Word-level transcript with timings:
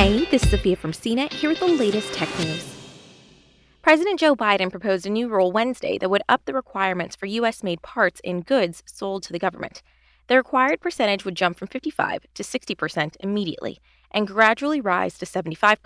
Hey, 0.00 0.24
this 0.30 0.42
is 0.44 0.50
Sophia 0.50 0.76
from 0.76 0.92
CNET 0.92 1.30
here 1.30 1.50
with 1.50 1.58
the 1.58 1.66
latest 1.66 2.14
tech 2.14 2.30
news. 2.38 2.74
President 3.82 4.18
Joe 4.18 4.34
Biden 4.34 4.70
proposed 4.70 5.04
a 5.04 5.10
new 5.10 5.28
rule 5.28 5.52
Wednesday 5.52 5.98
that 5.98 6.08
would 6.08 6.22
up 6.26 6.42
the 6.46 6.54
requirements 6.54 7.14
for 7.14 7.26
U.S. 7.26 7.62
made 7.62 7.82
parts 7.82 8.18
in 8.24 8.40
goods 8.40 8.82
sold 8.86 9.22
to 9.24 9.32
the 9.34 9.38
government. 9.38 9.82
The 10.28 10.36
required 10.36 10.80
percentage 10.80 11.26
would 11.26 11.34
jump 11.34 11.58
from 11.58 11.68
55 11.68 12.24
to 12.32 12.42
60% 12.42 13.16
immediately 13.20 13.78
and 14.10 14.26
gradually 14.26 14.80
rise 14.80 15.18
to 15.18 15.26
75%. 15.26 15.76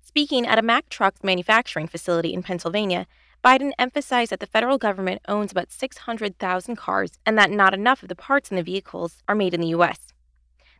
Speaking 0.00 0.46
at 0.46 0.58
a 0.58 0.62
Mack 0.62 0.88
truck 0.88 1.22
manufacturing 1.22 1.86
facility 1.86 2.32
in 2.32 2.42
Pennsylvania, 2.42 3.06
Biden 3.44 3.72
emphasized 3.78 4.32
that 4.32 4.40
the 4.40 4.46
federal 4.46 4.78
government 4.78 5.20
owns 5.28 5.52
about 5.52 5.70
600,000 5.70 6.76
cars 6.76 7.18
and 7.26 7.36
that 7.36 7.50
not 7.50 7.74
enough 7.74 8.02
of 8.02 8.08
the 8.08 8.16
parts 8.16 8.50
in 8.50 8.56
the 8.56 8.62
vehicles 8.62 9.22
are 9.28 9.34
made 9.34 9.52
in 9.52 9.60
the 9.60 9.68
U.S. 9.76 9.98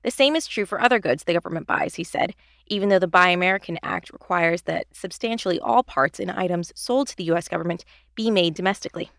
The 0.03 0.11
same 0.11 0.37
is 0.37 0.47
true 0.47 0.67
for 0.67 0.81
other 0.81 0.99
goods 0.99 1.25
the 1.25 1.33
government 1.33 1.67
buys, 1.67 1.97
he 1.97 2.05
said, 2.05 2.35
even 2.67 2.89
though 2.89 2.99
the 2.99 3.07
Buy 3.07 3.29
American 3.29 3.79
Act 3.83 4.13
requires 4.13 4.63
that 4.63 4.87
substantially 4.93 5.59
all 5.61 5.83
parts 5.83 6.21
and 6.21 6.31
items 6.31 6.73
sold 6.75 7.09
to 7.09 7.17
the 7.17 7.25
U.S. 7.25 7.49
government 7.49 7.85
be 8.15 8.31
made 8.31 8.55
domestically. 8.55 9.11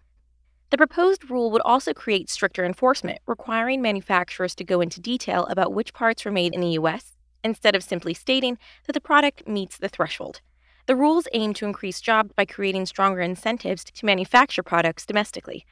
The 0.69 0.77
proposed 0.77 1.29
rule 1.29 1.49
would 1.51 1.63
also 1.65 1.93
create 1.93 2.29
stricter 2.29 2.63
enforcement, 2.63 3.19
requiring 3.25 3.81
manufacturers 3.81 4.53
to 4.55 4.63
go 4.63 4.81
into 4.81 5.01
detail 5.01 5.45
about 5.47 5.73
which 5.73 5.93
parts 5.93 6.23
were 6.23 6.31
made 6.31 6.53
in 6.53 6.61
the 6.61 6.71
U.S., 6.71 7.15
instead 7.43 7.75
of 7.75 7.83
simply 7.83 8.13
stating 8.13 8.57
that 8.85 8.93
the 8.93 9.01
product 9.01 9.47
meets 9.47 9.77
the 9.77 9.89
threshold. 9.89 10.41
The 10.85 10.95
rules 10.95 11.27
aim 11.33 11.53
to 11.55 11.65
increase 11.65 12.01
jobs 12.01 12.33
by 12.35 12.45
creating 12.45 12.85
stronger 12.85 13.21
incentives 13.21 13.83
to 13.83 14.05
manufacture 14.05 14.63
products 14.63 15.05
domestically. 15.05 15.65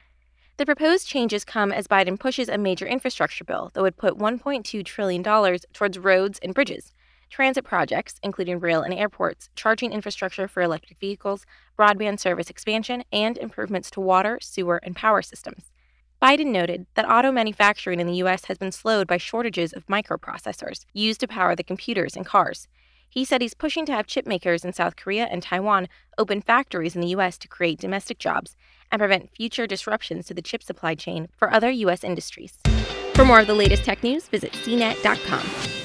The 0.58 0.66
proposed 0.66 1.06
changes 1.06 1.44
come 1.44 1.70
as 1.70 1.86
Biden 1.86 2.18
pushes 2.18 2.48
a 2.48 2.58
major 2.58 2.84
infrastructure 2.84 3.44
bill 3.44 3.70
that 3.74 3.82
would 3.82 3.96
put 3.96 4.18
$1.2 4.18 4.84
trillion 4.84 5.22
towards 5.22 5.98
roads 6.00 6.40
and 6.42 6.52
bridges, 6.52 6.92
transit 7.30 7.62
projects, 7.62 8.16
including 8.24 8.58
rail 8.58 8.82
and 8.82 8.92
airports, 8.92 9.50
charging 9.54 9.92
infrastructure 9.92 10.48
for 10.48 10.60
electric 10.60 10.98
vehicles, 10.98 11.46
broadband 11.78 12.18
service 12.18 12.50
expansion, 12.50 13.04
and 13.12 13.38
improvements 13.38 13.88
to 13.92 14.00
water, 14.00 14.40
sewer, 14.42 14.80
and 14.82 14.96
power 14.96 15.22
systems. 15.22 15.70
Biden 16.20 16.46
noted 16.46 16.86
that 16.94 17.08
auto 17.08 17.30
manufacturing 17.30 18.00
in 18.00 18.08
the 18.08 18.16
U.S. 18.16 18.46
has 18.46 18.58
been 18.58 18.72
slowed 18.72 19.06
by 19.06 19.16
shortages 19.16 19.72
of 19.72 19.86
microprocessors 19.86 20.86
used 20.92 21.20
to 21.20 21.28
power 21.28 21.54
the 21.54 21.62
computers 21.62 22.16
in 22.16 22.24
cars. 22.24 22.66
He 23.08 23.24
said 23.24 23.40
he's 23.40 23.54
pushing 23.54 23.86
to 23.86 23.92
have 23.92 24.08
chip 24.08 24.26
makers 24.26 24.64
in 24.64 24.72
South 24.72 24.96
Korea 24.96 25.28
and 25.30 25.40
Taiwan 25.40 25.88
open 26.18 26.42
factories 26.42 26.96
in 26.96 27.00
the 27.00 27.08
U.S. 27.08 27.38
to 27.38 27.46
create 27.46 27.78
domestic 27.78 28.18
jobs 28.18 28.56
and 28.90 29.00
prevent 29.00 29.30
future 29.30 29.66
disruptions 29.66 30.26
to 30.26 30.34
the 30.34 30.42
chip 30.42 30.62
supply 30.62 30.94
chain 30.94 31.28
for 31.36 31.52
other 31.52 31.70
U.S. 31.70 32.04
industries. 32.04 32.58
For 33.14 33.24
more 33.24 33.40
of 33.40 33.46
the 33.46 33.54
latest 33.54 33.84
tech 33.84 34.02
news, 34.02 34.28
visit 34.28 34.52
cnet.com. 34.52 35.77